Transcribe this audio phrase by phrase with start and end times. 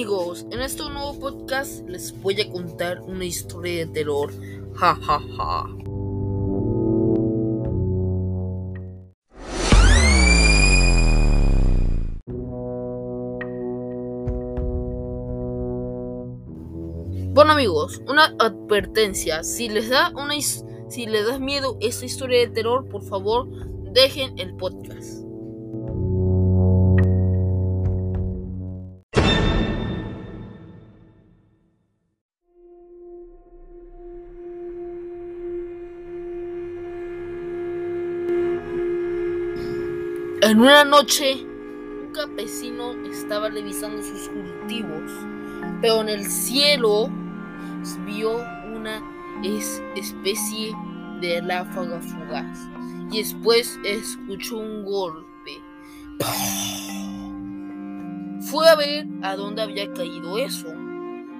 [0.00, 4.32] amigos, en este nuevo podcast les voy a contar una historia de terror.
[4.74, 5.66] Ja ja ja.
[17.34, 22.48] Bueno amigos, una advertencia, si les da una si les da miedo esta historia de
[22.48, 23.46] terror, por favor,
[23.92, 25.29] dejen el podcast.
[40.50, 45.12] En una noche, un campesino estaba revisando sus cultivos,
[45.80, 47.08] pero en el cielo
[48.04, 48.38] vio
[48.74, 49.00] una
[49.94, 50.74] especie
[51.20, 52.58] de ráfaga fugaz
[53.12, 55.62] y después escuchó un golpe.
[58.40, 60.66] Fue a ver a dónde había caído eso,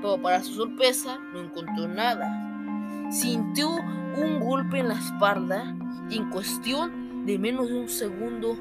[0.00, 3.10] pero para su sorpresa no encontró nada.
[3.10, 5.76] Sintió un golpe en la espalda
[6.08, 8.56] y en cuestión de menos de un segundo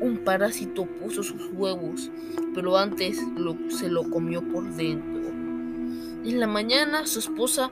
[0.00, 2.10] un parásito puso sus huevos,
[2.54, 3.20] pero antes
[3.68, 5.28] se lo comió por dentro.
[6.24, 7.70] En la mañana su esposa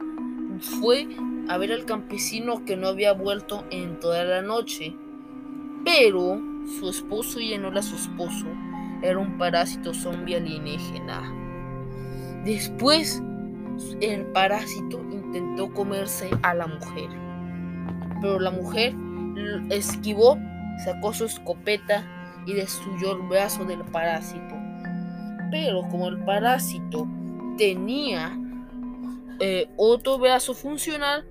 [0.61, 1.09] fue
[1.49, 4.95] a ver al campesino que no había vuelto en toda la noche.
[5.85, 6.41] Pero
[6.79, 8.47] su esposo ya no era su esposo,
[9.03, 11.33] era un parásito zombie alienígena.
[12.45, 13.22] Después,
[14.01, 17.09] el parásito intentó comerse a la mujer,
[18.20, 18.95] pero la mujer
[19.70, 20.39] esquivó,
[20.85, 22.05] sacó su escopeta
[22.47, 24.55] y destruyó el brazo del parásito.
[25.51, 27.07] Pero como el parásito
[27.59, 28.38] tenía
[29.40, 31.26] eh, otro brazo funcional,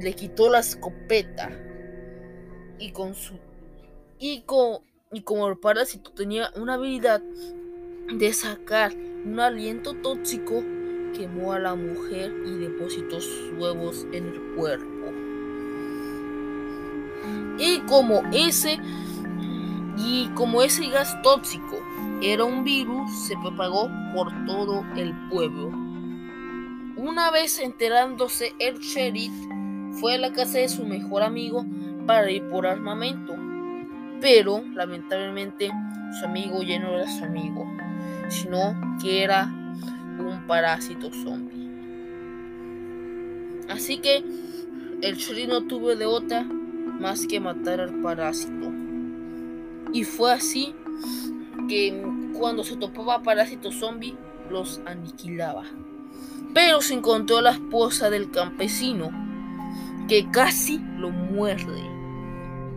[0.00, 1.50] le quitó la escopeta
[2.78, 3.34] y con su
[4.18, 4.44] y,
[5.12, 7.20] y como el parásito tenía una habilidad
[8.14, 8.92] de sacar
[9.24, 10.62] un aliento tóxico,
[11.12, 14.86] quemó a la mujer y depositó sus huevos en el cuerpo.
[17.58, 18.78] Y como ese
[19.96, 21.78] y como ese gas tóxico
[22.22, 25.68] era un virus, se propagó por todo el pueblo.
[26.96, 29.32] Una vez enterándose, el sheriff
[30.00, 31.66] fue a la casa de su mejor amigo
[32.06, 33.34] para ir por armamento.
[34.20, 35.70] Pero, lamentablemente,
[36.18, 37.66] su amigo ya no era su amigo,
[38.28, 41.68] sino que era un parásito zombie.
[43.68, 44.24] Así que
[45.02, 48.71] el sheriff no tuvo de otra más que matar al parásito.
[49.92, 50.74] Y fue así
[51.68, 52.02] que
[52.38, 54.16] cuando se topaba parásitos zombie,
[54.50, 55.64] los aniquilaba.
[56.54, 59.10] Pero se encontró la esposa del campesino,
[60.08, 61.82] que casi lo muerde,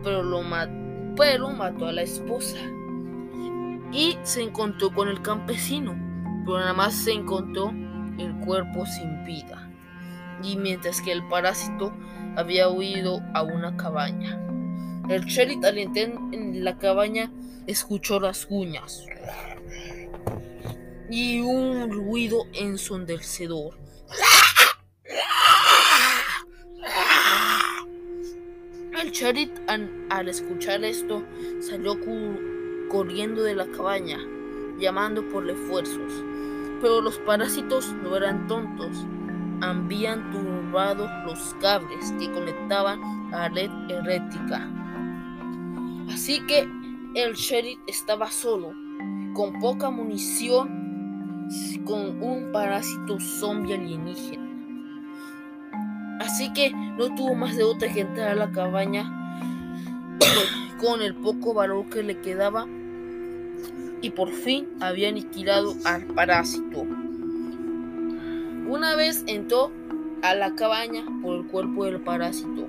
[0.02, 0.42] pero, lo
[1.16, 2.58] pero mató a la esposa.
[3.92, 5.94] Y se encontró con el campesino,
[6.44, 7.72] pero nada más se encontró
[8.18, 9.70] el cuerpo sin vida.
[10.42, 11.92] Y mientras que el parásito
[12.36, 14.45] había huido a una cabaña.
[15.08, 17.30] El sheriff al entrar en la cabaña
[17.66, 19.06] escuchó las uñas
[21.08, 23.78] y un ruido ensondecedor.
[29.00, 31.22] El sheriff al, escuchar esto
[31.60, 31.96] salió
[32.88, 34.18] corriendo de la cabaña,
[34.80, 36.12] llamando por refuerzos.
[36.80, 39.06] Pero los parásitos no eran tontos,
[39.60, 43.00] habían turbado los cables que conectaban
[43.32, 44.85] a la red eléctrica.
[46.08, 46.68] Así que
[47.14, 48.72] el sheriff estaba solo,
[49.34, 51.48] con poca munición,
[51.84, 54.44] con un parásito zombie alienígena.
[56.20, 59.12] Así que no tuvo más de otra que entrar a la cabaña
[60.80, 62.66] con el poco valor que le quedaba
[64.02, 66.82] y por fin había aniquilado al parásito.
[68.68, 69.70] Una vez entró
[70.22, 72.66] a la cabaña por el cuerpo del parásito,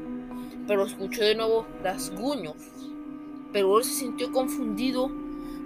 [0.68, 2.56] pero escuchó de nuevo rasguños
[3.52, 5.12] pero él se sintió confundido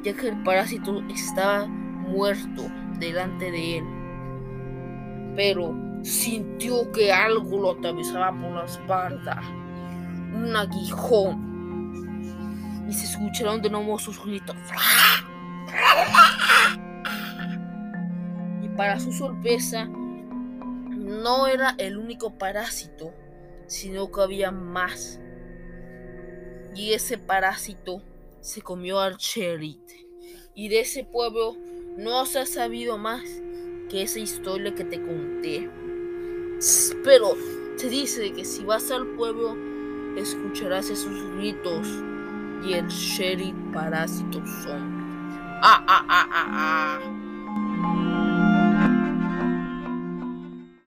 [0.04, 2.64] ya que el parásito estaba muerto
[3.00, 3.86] delante de él.
[5.36, 9.42] Pero sintió que algo lo atravesaba por la espalda,
[10.34, 11.52] un aguijón.
[12.90, 14.56] Y se escucharon de nuevo sus gritos.
[18.62, 23.14] Y para su sorpresa, no era el único parásito,
[23.68, 25.22] sino que había más
[26.76, 28.02] y ese parásito
[28.42, 29.78] se comió al sheriff.
[30.56, 31.56] Y de ese pueblo
[31.98, 33.24] no se ha sabido más
[33.90, 35.70] que esa historia que te conté.
[37.04, 37.36] Pero
[37.76, 39.56] se dice que si vas al pueblo
[40.18, 41.88] escucharás esos gritos
[42.64, 45.02] y el sheriff parásito zombie.
[45.64, 47.00] Ah, ah,